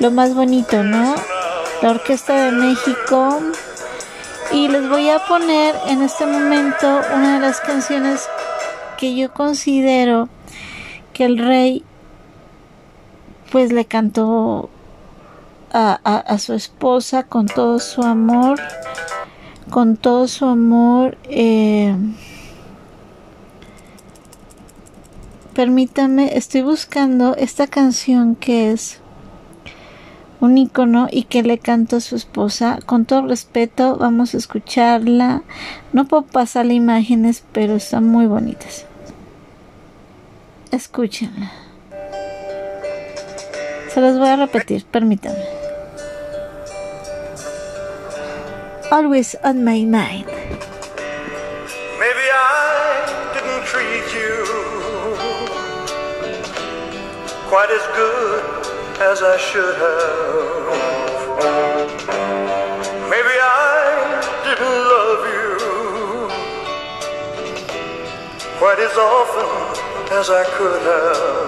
[0.00, 1.14] lo más bonito, ¿no?
[1.82, 3.38] La Orquesta de México.
[4.50, 8.26] Y les voy a poner en este momento una de las canciones
[8.98, 10.28] que yo considero
[11.12, 11.84] que el rey
[13.52, 14.70] pues le cantó
[15.72, 18.58] a, a, su esposa con todo su amor,
[19.70, 21.16] con todo su amor.
[21.24, 21.94] Eh,
[25.54, 28.98] permítame, estoy buscando esta canción que es
[30.40, 32.78] un icono y que le canto a su esposa.
[32.84, 35.42] Con todo respeto, vamos a escucharla.
[35.92, 38.86] No puedo pasar imágenes, pero están muy bonitas.
[40.70, 41.52] Escúchenla.
[43.92, 45.59] Se las voy a repetir, permítanme.
[48.90, 50.26] Always on my mind.
[50.26, 54.44] Maybe I didn't treat you
[57.46, 58.42] quite as good
[58.98, 60.66] as I should have.
[63.06, 65.54] Maybe I didn't love you
[68.58, 69.78] quite as often
[70.18, 71.38] as I could have.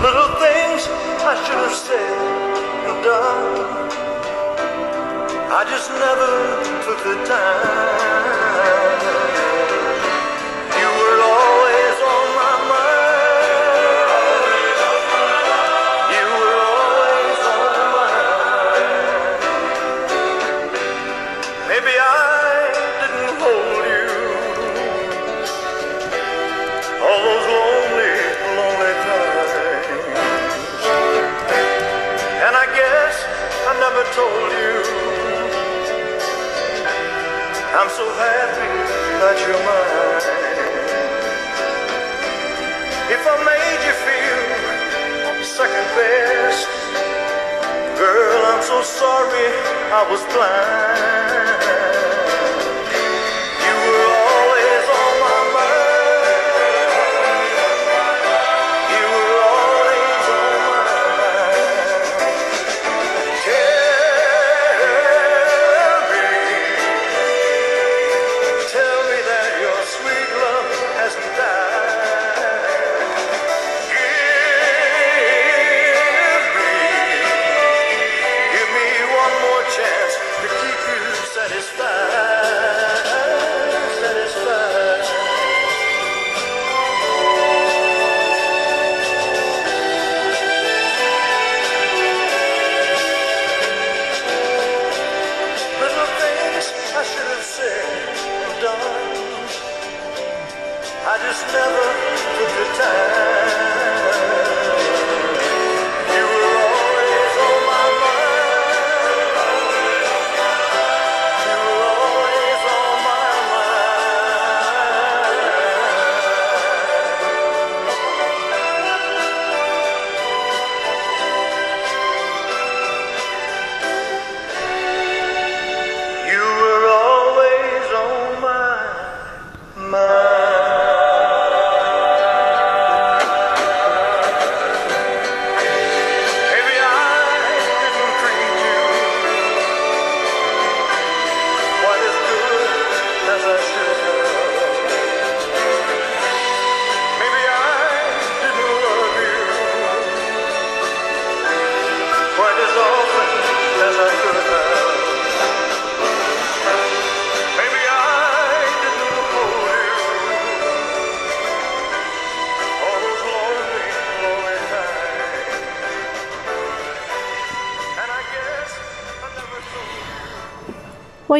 [0.00, 0.88] Little things
[1.20, 2.16] I should have said
[2.88, 3.99] and done.
[5.52, 9.39] I just never took the time.
[38.00, 38.64] So happy
[39.20, 39.69] that you're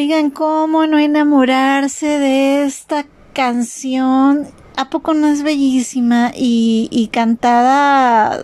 [0.00, 4.48] Oigan, ¿cómo no enamorarse de esta canción?
[4.74, 6.32] ¿A poco no es bellísima?
[6.34, 8.40] Y, cantada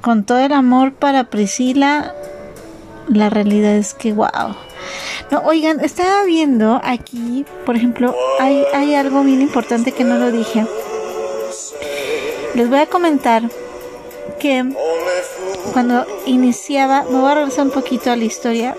[0.00, 2.12] con todo el amor para Priscila.
[3.06, 4.56] La realidad es que, wow.
[5.30, 10.32] No, oigan, estaba viendo aquí, por ejemplo, hay, hay algo bien importante que no lo
[10.32, 10.66] dije.
[12.56, 13.44] Les voy a comentar
[14.40, 14.64] que
[15.72, 18.74] cuando iniciaba, me voy a regresar un poquito a la historia.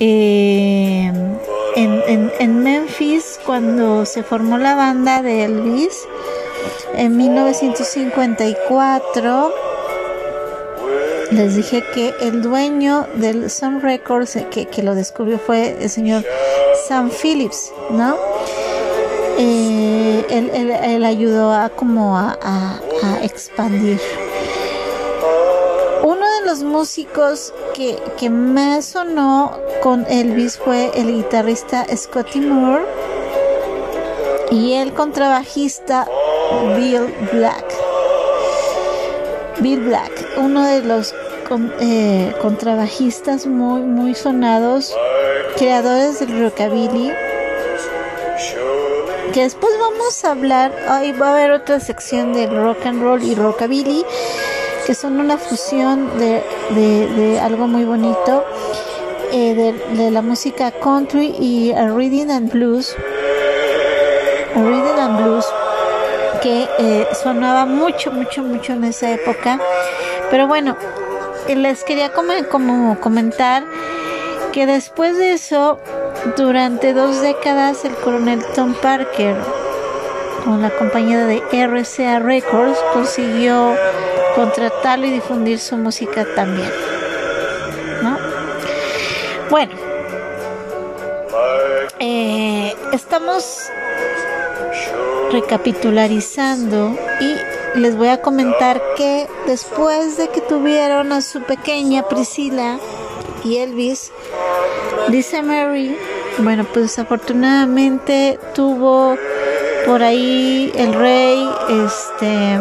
[0.00, 1.12] Eh,
[1.76, 6.06] en, en, Memphis, cuando se formó la banda de Elvis,
[6.94, 9.54] en 1954,
[11.30, 15.88] les dije que el dueño del Sun Records, eh, que, que lo descubrió, fue el
[15.90, 16.24] señor
[16.88, 18.16] Sam Phillips, ¿no?
[19.38, 22.78] Eh, él, él- ayudó a como a
[23.22, 24.00] expandir
[26.44, 32.84] los músicos que, que más sonó con Elvis fue el guitarrista Scotty Moore
[34.50, 36.06] y el contrabajista
[36.76, 37.64] Bill Black.
[39.60, 41.14] Bill Black, uno de los
[41.80, 44.94] eh, contrabajistas muy, muy sonados,
[45.56, 47.12] creadores del rockabilly.
[49.32, 53.22] Que después vamos a hablar, ahí va a haber otra sección de rock and roll
[53.22, 54.04] y rockabilly,
[54.86, 58.44] que son una fusión de, algo muy bonito,
[59.32, 62.94] eh, de, la música country y a reading and blues.
[64.54, 65.44] reading and blues
[66.42, 69.58] que eh, sonaba mucho, mucho, mucho en esa época.
[70.30, 70.76] Pero bueno,
[71.48, 73.64] les quería como comentar
[74.52, 75.80] que después de eso,
[76.36, 79.36] durante dos décadas, el coronel Tom Parker,
[80.44, 83.74] con la compañía de RCA Records, consiguió
[84.34, 86.70] contratarlo y difundir su música también.
[88.02, 88.18] ¿no?
[89.50, 89.72] Bueno,
[91.98, 93.70] eh, estamos
[95.30, 102.78] recapitularizando y les voy a comentar que después de que tuvieron a su pequeña Priscila
[103.44, 104.12] y Elvis,
[105.08, 105.96] dice Mary,
[106.38, 109.16] bueno, pues desafortunadamente tuvo
[109.86, 111.48] por ahí el rey,
[111.84, 112.58] este,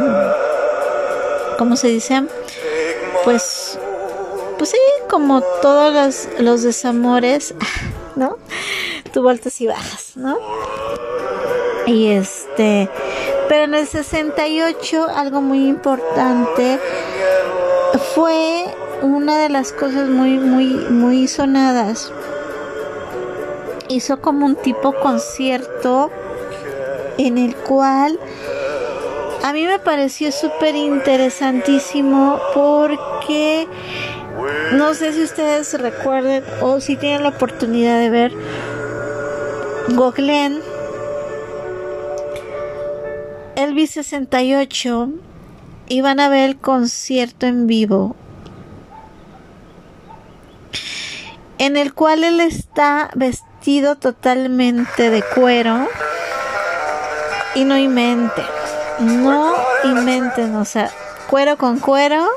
[1.64, 2.22] ¿cómo se dice?
[3.24, 3.80] Pues,
[4.58, 4.78] pues sí,
[5.10, 7.56] como todos los, los desamores,
[8.18, 8.38] ¿no?
[9.14, 10.38] Tuvo altas y bajas, ¿no?
[11.86, 12.90] Y este,
[13.48, 16.82] pero en el 68 algo muy importante
[18.14, 18.66] fue
[19.02, 22.12] una de las cosas muy muy muy sonadas.
[23.88, 26.12] Hizo como un tipo concierto
[27.18, 28.20] en el cual
[29.44, 33.68] a mí me pareció súper interesantísimo porque
[34.72, 38.34] no sé si ustedes recuerden o si tienen la oportunidad de ver
[39.90, 40.62] Goglen
[43.58, 45.10] Elvis 68
[45.90, 48.16] iban a ver el concierto en vivo
[51.58, 55.88] en el cual él está vestido totalmente de cuero
[57.56, 58.46] y no inventen,
[59.00, 60.92] no inventen, o sea,
[61.30, 62.28] cuero con cuero,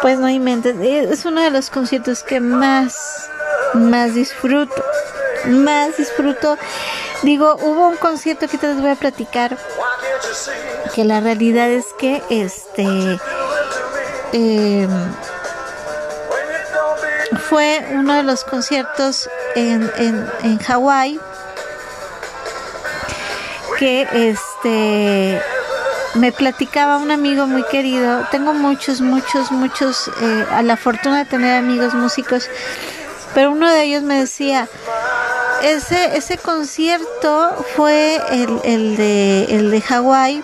[0.00, 3.28] pues no inventen, es uno de los conciertos que más,
[3.74, 4.84] más disfruto,
[5.46, 6.56] más disfruto.
[7.22, 9.56] Digo, hubo un concierto que te les voy a platicar
[10.94, 13.18] que la realidad es que este
[14.32, 14.90] em,
[17.48, 21.20] fue uno de los conciertos en, en, en Hawái
[23.78, 24.08] que
[24.64, 25.42] este
[26.14, 31.24] me platicaba un amigo muy querido tengo muchos muchos muchos eh, a la fortuna de
[31.24, 32.48] tener amigos músicos
[33.34, 34.68] pero uno de ellos me decía
[35.62, 40.42] ese, ese concierto fue el, el de, el de Hawái.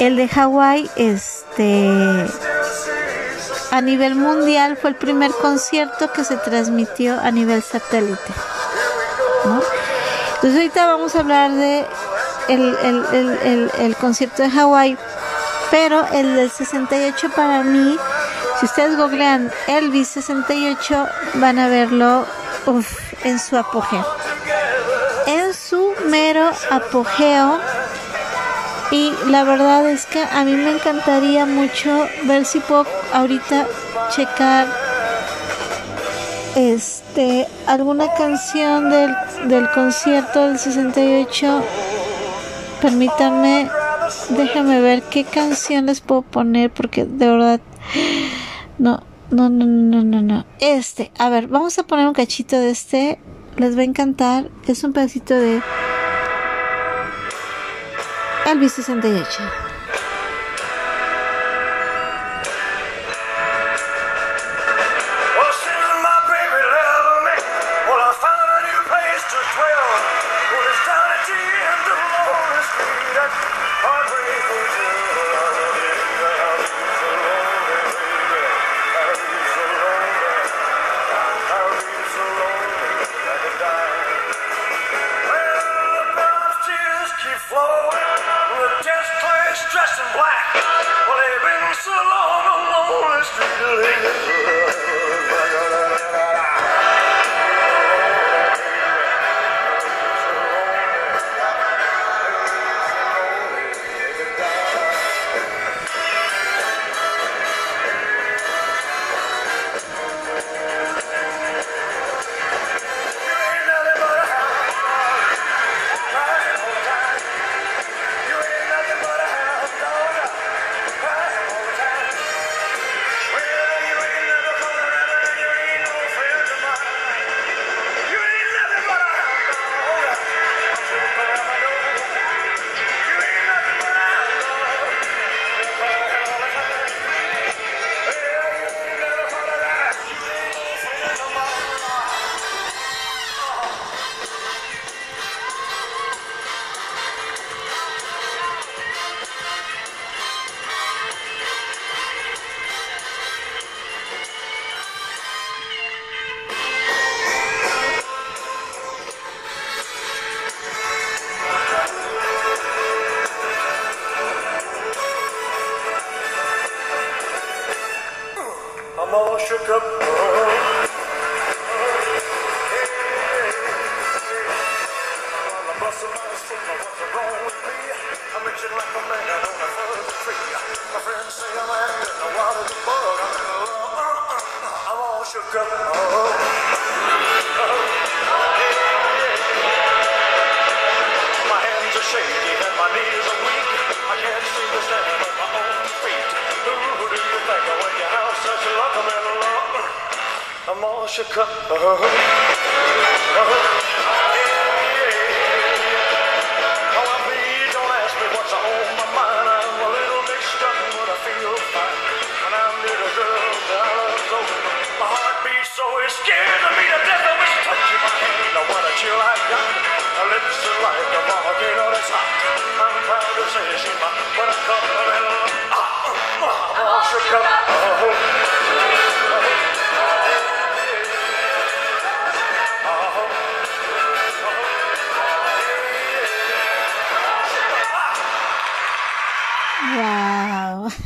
[0.00, 2.26] El de Hawái, este,
[3.70, 8.32] a nivel mundial fue el primer concierto que se transmitió a nivel satélite.
[10.46, 11.84] Entonces ahorita vamos a hablar de
[12.46, 13.04] el, el,
[13.42, 14.96] el, el concierto de Hawái,
[15.72, 17.96] pero el del 68 para mí,
[18.60, 22.26] si ustedes googlean Elvis 68, van a verlo
[23.24, 24.06] en su apogeo.
[25.26, 27.58] En su mero apogeo.
[28.92, 33.66] Y la verdad es que a mí me encantaría mucho ver si puedo ahorita
[34.10, 34.85] checar
[36.56, 39.14] este alguna canción del,
[39.46, 41.62] del concierto del 68.
[42.80, 43.68] Permítanme,
[44.30, 47.60] déjame ver qué canción les puedo poner porque de verdad
[48.78, 50.46] no no, no, no, no, no.
[50.60, 53.18] Este, a ver, vamos a poner un cachito de este.
[53.56, 54.50] Les va a encantar.
[54.66, 55.60] Es un pedacito de
[58.46, 59.65] Elvis 68.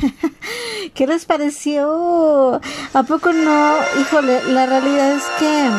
[0.94, 2.61] ¿Qué les pareció?
[2.94, 3.74] ¿A poco no?
[4.01, 5.70] Híjole, la realidad es que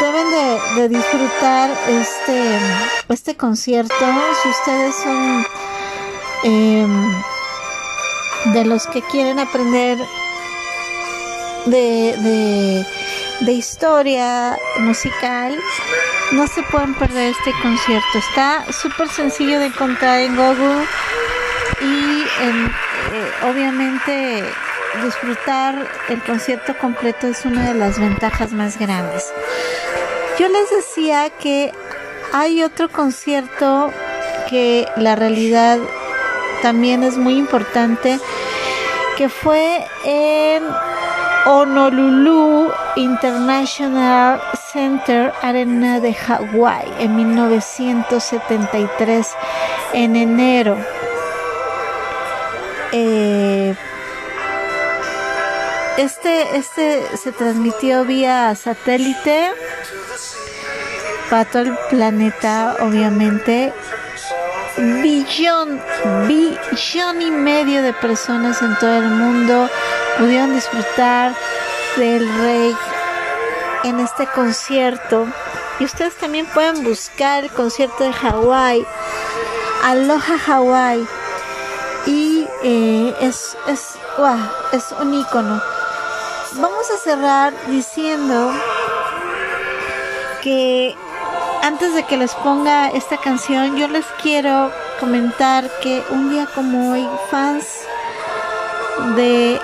[0.00, 0.30] deben
[0.76, 2.58] de, disfrutar este,
[3.08, 3.94] este concierto.
[4.42, 5.46] Si ustedes son
[6.44, 7.22] em,
[8.52, 9.98] de los que quieren aprender
[11.66, 12.86] de, de,
[13.40, 15.58] de historia musical,
[16.32, 18.18] no se pueden perder este concierto.
[18.18, 20.86] Está súper sencillo de encontrar en Google
[22.40, 24.44] eh, obviamente
[25.02, 29.32] disfrutar el concierto completo es una de las ventajas más grandes.
[30.38, 31.72] Yo les decía que
[32.32, 33.92] hay otro concierto
[34.48, 35.78] que la realidad
[36.62, 38.20] también es muy importante,
[39.16, 40.62] que fue en
[41.46, 44.40] Honolulu International
[44.72, 49.28] Center Arena de Hawái en 1973
[49.94, 50.76] en enero.
[52.92, 53.74] Eh,
[55.96, 59.50] este, este se transmitió vía satélite
[61.30, 63.72] para todo el planeta, obviamente.
[64.76, 65.80] Billón,
[66.28, 69.70] billón y medio de personas en todo el mundo
[70.18, 71.34] pudieron disfrutar
[71.96, 72.76] del rey
[73.84, 75.26] en este concierto.
[75.78, 78.86] Y ustedes también pueden buscar el concierto de Hawái,
[79.82, 81.06] Aloha Hawái.
[82.62, 83.98] Eh, es, es,
[84.72, 85.62] es un icono.
[86.54, 88.52] Vamos a cerrar diciendo
[90.42, 90.96] que
[91.62, 96.92] antes de que les ponga esta canción, yo les quiero comentar que un día como
[96.92, 97.66] hoy, fans
[99.16, 99.60] de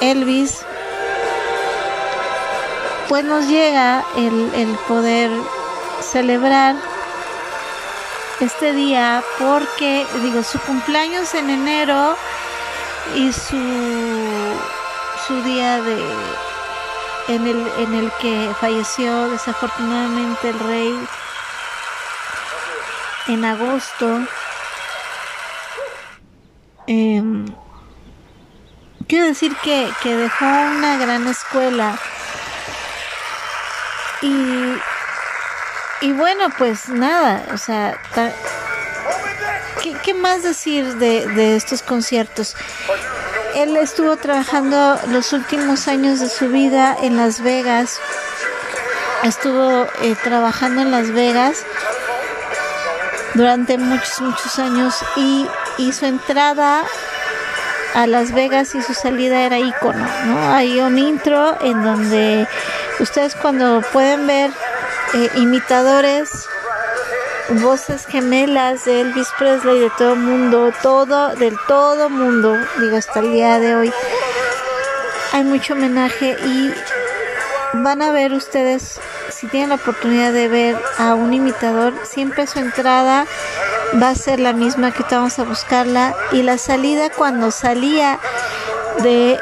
[0.00, 0.64] Elvis,
[3.08, 5.30] pues nos llega el, el poder
[6.00, 6.76] celebrar
[8.40, 12.16] este día porque, digo, su cumpleaños en enero
[13.14, 13.56] y su,
[15.26, 16.02] su día de
[17.28, 21.08] en el, en el que falleció desafortunadamente el rey
[23.28, 24.20] en agosto.
[26.88, 27.22] Eh,
[29.06, 31.96] quiero decir que, que dejó una gran escuela
[34.22, 34.74] y,
[36.00, 38.32] y bueno, pues nada, o sea, ta-
[39.82, 42.56] ¿qué, qué más decir de, de estos conciertos?
[43.54, 47.98] Él estuvo trabajando los últimos años de su vida en Las Vegas,
[49.24, 51.64] estuvo eh, trabajando en Las Vegas
[53.34, 55.46] durante muchos, muchos años y,
[55.78, 56.82] y su entrada
[57.94, 60.54] a Las Vegas y su salida era ícono, ¿no?
[60.54, 62.46] Hay un intro en donde
[63.00, 64.52] ustedes cuando pueden ver
[65.14, 66.30] eh, imitadores,
[67.62, 73.32] voces gemelas de Elvis Presley, de todo mundo, todo, del todo mundo, digo hasta el
[73.32, 73.92] día de hoy,
[75.32, 76.72] hay mucho homenaje y
[77.74, 79.00] van a ver ustedes,
[79.30, 83.26] si tienen la oportunidad de ver a un imitador, siempre su entrada
[84.00, 86.14] va a ser la misma que vamos a buscarla.
[86.32, 88.18] Y la salida cuando salía
[89.02, 89.38] de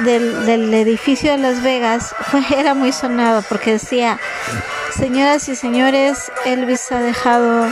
[0.00, 4.18] del, del edificio de Las Vegas fue, era muy sonado porque decía
[4.96, 7.66] señoras y señores Elvis ha dejado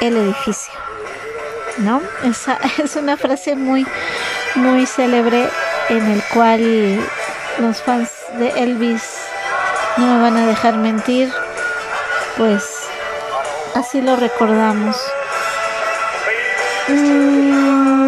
[0.00, 0.74] el edificio
[1.78, 2.00] ¿no?
[2.24, 3.86] Esa es una frase muy
[4.54, 5.48] muy célebre
[5.88, 7.00] en el cual
[7.58, 9.02] los fans de Elvis
[9.96, 11.32] no me van a dejar mentir
[12.36, 12.64] pues
[13.74, 14.96] así lo recordamos
[16.90, 17.99] Mm,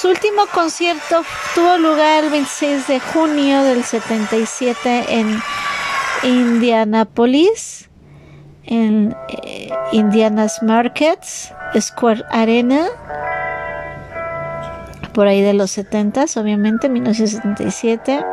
[0.00, 1.22] su, último concierto
[1.54, 5.40] tuvo lugar el 26 de junio del 77 en
[6.22, 7.88] Indianapolis,
[8.64, 12.86] en eh, Indiana's Markets, Square Arena,
[15.12, 18.24] por ahí de los 70, obviamente, 1977.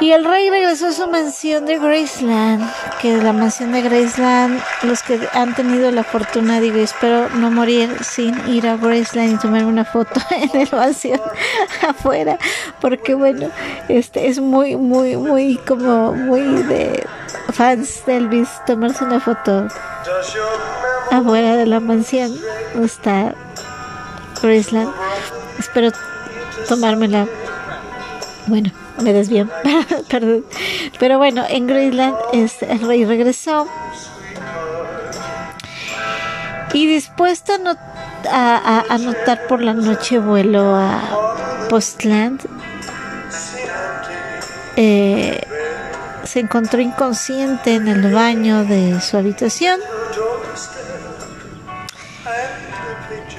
[0.00, 2.68] Y el rey regresó a su mansión de Graceland,
[3.00, 8.02] que la mansión de Graceland, los que han tenido la fortuna, digo, espero no morir
[8.02, 11.20] sin ir a Graceland y tomarme una foto en el mansión
[11.88, 12.38] afuera,
[12.80, 13.50] porque bueno,
[13.88, 17.06] este es muy, muy, muy, como muy de
[17.52, 19.68] fans de Elvis tomarse una foto
[21.10, 22.36] afuera de la mansión,
[22.82, 23.32] está
[24.42, 24.92] Graceland.
[25.58, 25.92] Espero
[26.68, 27.26] tomármela.
[28.46, 29.48] Bueno me desvío,
[30.08, 30.44] perdón.
[30.98, 33.66] Pero bueno, en Greenland este, el rey regresó.
[36.72, 37.52] Y dispuesto
[38.30, 42.40] a, anotar por la noche vuelo a Postland,
[44.76, 45.40] eh,
[46.24, 49.78] se encontró inconsciente en el baño de su habitación.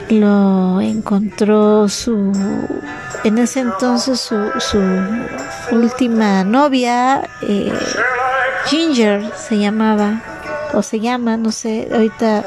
[0.09, 2.31] Lo encontró su
[3.25, 4.79] en ese entonces su, su
[5.71, 7.73] última novia, eh,
[8.67, 10.21] Ginger se llamaba,
[10.75, 12.45] o se llama, no sé, ahorita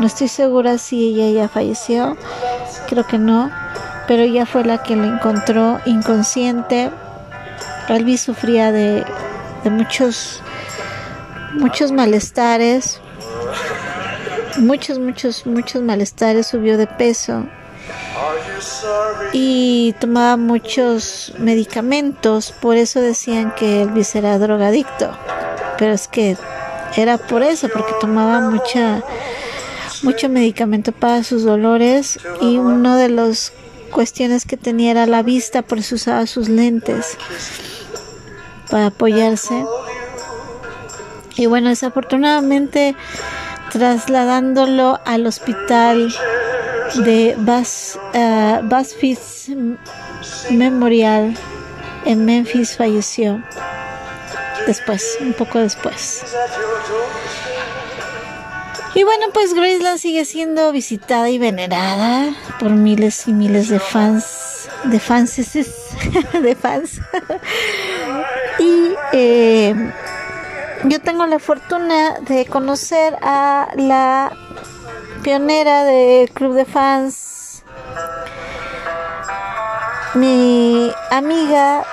[0.00, 2.16] no estoy segura si ella ya falleció,
[2.88, 3.48] creo que no,
[4.08, 6.90] pero ella fue la que lo encontró inconsciente.
[7.88, 9.04] Elvis sufría de,
[9.62, 10.42] de muchos,
[11.54, 13.00] muchos malestares,
[14.56, 17.46] muchos, muchos, muchos malestares, subió de peso
[19.32, 25.10] y tomaba muchos medicamentos, por eso decían que Elvis era drogadicto,
[25.78, 26.36] pero es que
[26.96, 29.02] era por eso, porque tomaba mucha
[30.02, 33.52] mucho medicamento para sus dolores y una de las
[33.90, 37.16] cuestiones que tenía era la vista, por eso usaba sus lentes
[38.70, 39.64] para apoyarse.
[41.36, 42.96] Y bueno, desafortunadamente
[43.70, 46.12] trasladándolo al hospital
[46.96, 48.62] de Bas, uh,
[50.50, 51.34] Memorial
[52.04, 53.42] en Memphis falleció
[54.66, 56.22] después, un poco después.
[58.94, 64.68] Y bueno, pues Graceland sigue siendo visitada y venerada por miles y miles de fans,
[64.84, 65.36] de fans,
[66.32, 67.00] de fans.
[68.58, 69.92] y eh,
[70.84, 74.32] yo tengo la fortuna de conocer a la
[75.22, 77.64] pionera del club de fans,
[80.14, 81.84] mi amiga,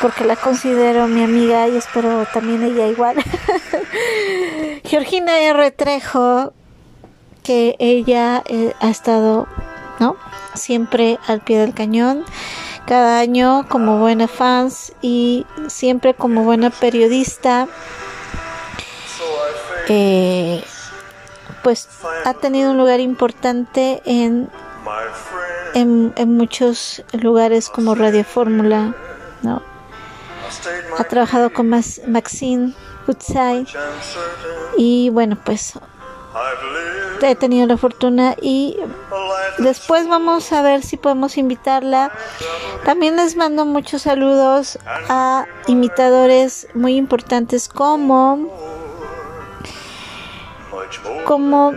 [0.00, 3.16] porque la considero mi amiga y espero también ella igual,
[4.84, 5.70] Georgina R.
[5.72, 6.52] Trejo,
[7.42, 9.46] que ella eh, ha estado,
[9.98, 10.16] ¿no?
[10.54, 12.24] Siempre al pie del cañón,
[12.86, 17.68] cada año como buena fans y siempre como buena periodista.
[21.62, 21.88] Pues
[22.24, 24.48] ha tenido un lugar importante en,
[25.74, 28.94] en, muchos lugares como Radio Fórmula,
[29.42, 29.62] ¿no?
[30.98, 32.72] Ha trabajado con Maxine
[33.06, 33.66] Woodside
[34.76, 35.74] y bueno, pues
[37.22, 38.76] he tenido la fortuna y
[39.58, 42.12] después vamos a ver si podemos invitarla.
[42.84, 48.79] También les mando muchos saludos a imitadores muy importantes como
[51.24, 51.72] como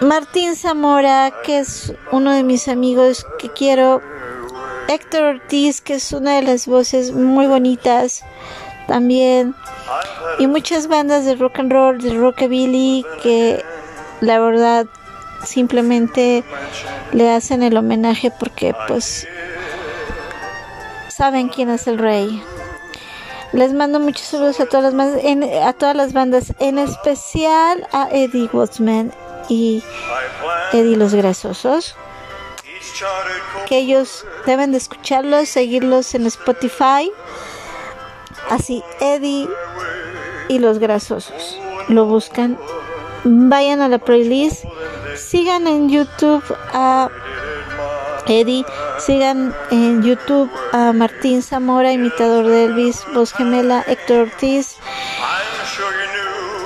[0.00, 4.00] Martín Zamora, que es uno de mis amigos que quiero,
[4.88, 8.22] Héctor Ortiz, que es una de las voces muy bonitas
[8.86, 9.54] también,
[10.38, 13.64] y muchas bandas de rock and roll, de rockabilly, que
[14.20, 14.86] la verdad
[15.44, 16.44] simplemente
[17.12, 19.26] le hacen el homenaje porque pues
[21.08, 22.42] saben quién es el rey.
[23.54, 27.86] Les mando muchos saludos a todas las bandas, en, a todas las bandas, en especial
[27.92, 29.12] a Eddie Wattsman
[29.48, 29.80] y
[30.72, 31.94] Eddie los Grasosos.
[33.68, 37.12] Que ellos deben de escucharlos, seguirlos en Spotify.
[38.50, 39.48] Así, Eddie
[40.48, 41.56] y los Grasosos.
[41.86, 42.58] Lo buscan.
[43.22, 44.64] Vayan a la playlist.
[45.14, 46.42] Sigan en YouTube
[46.72, 47.08] a
[48.26, 48.64] Eddie.
[48.98, 54.76] Sigan en YouTube a Martín Zamora, imitador de Elvis, voz gemela, Héctor Ortiz.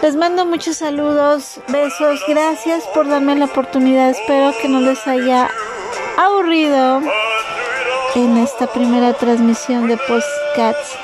[0.02, 4.10] Les mando muchos saludos, besos, gracias por darme la oportunidad.
[4.10, 5.50] Espero que no les haya
[6.16, 7.00] aburrido
[8.14, 10.96] en esta primera transmisión de Postcats.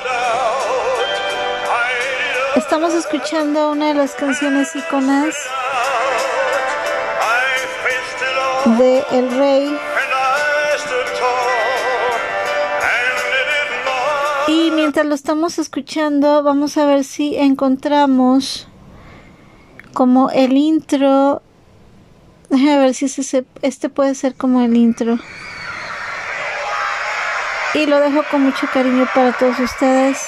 [2.56, 5.34] Estamos escuchando una de las canciones iconas
[8.78, 9.78] de El Rey
[14.84, 18.68] mientras lo estamos escuchando, vamos a ver si encontramos
[19.94, 21.40] como el intro.
[22.50, 25.18] A ver si se, este puede ser como el intro.
[27.72, 30.18] Y lo dejo con mucho cariño para todos ustedes.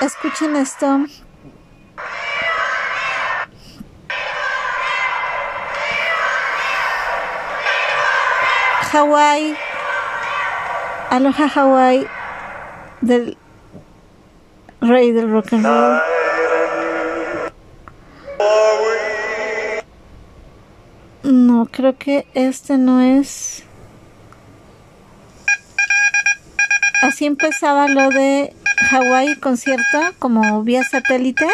[0.00, 1.06] Escuchen esto.
[8.92, 9.56] Hawái.
[11.10, 12.17] Aloha Hawái
[13.00, 13.36] del
[14.80, 16.00] rey del rock and roll.
[21.22, 23.64] No, creo que este no es.
[27.02, 28.54] Así empezaba lo de
[28.90, 31.46] Hawái concierto como vía satélite.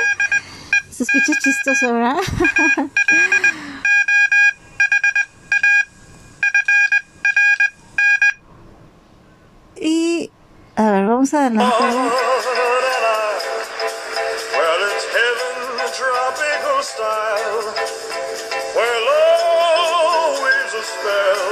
[0.91, 2.17] Se escucha chistoso, ¿verdad?
[11.33, 11.65] vamos.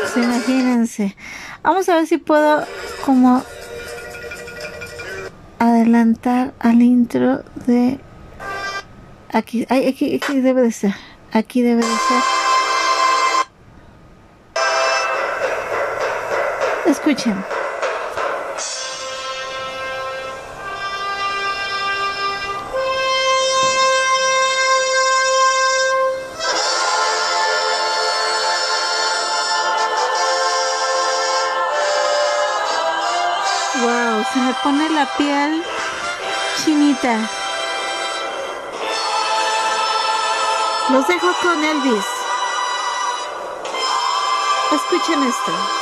[0.01, 1.17] Pues imagínense.
[1.63, 2.67] Vamos a ver si puedo
[3.05, 3.43] como
[5.59, 7.99] adelantar al intro de
[9.33, 9.67] aquí.
[9.69, 10.95] Ay, aquí, aquí debe de ser.
[11.33, 12.23] Aquí debe de ser.
[16.87, 17.62] Escuchen.
[34.73, 35.63] pone la piel
[36.65, 37.29] chinita.
[40.89, 42.07] Los dejo con Elvis.
[44.73, 45.82] Escuchen esto.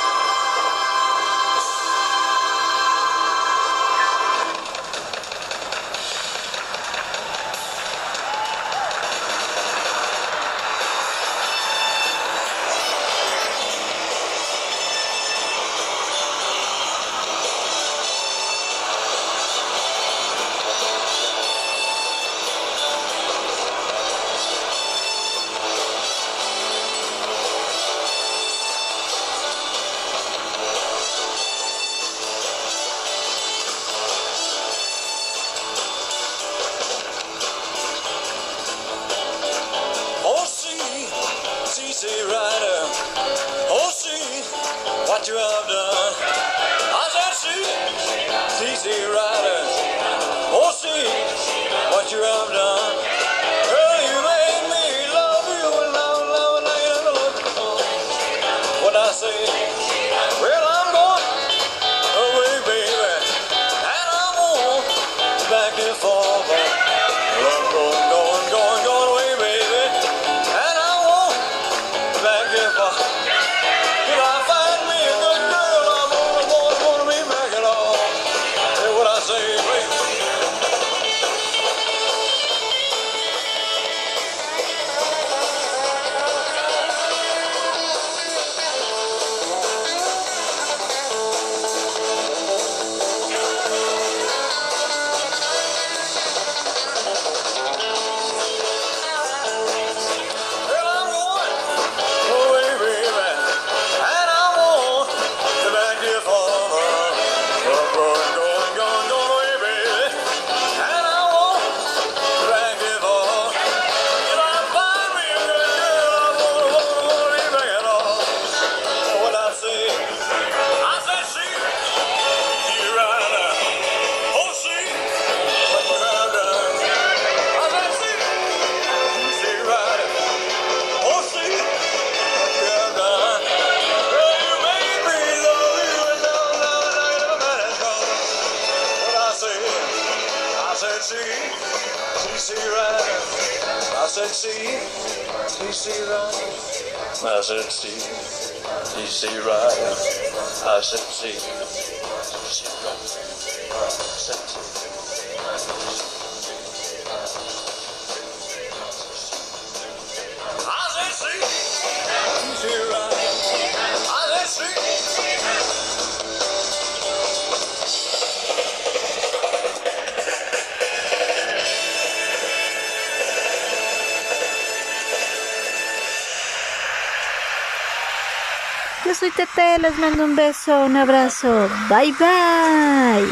[179.80, 181.68] Les mando un beso, un abrazo.
[181.88, 183.26] Bye bye.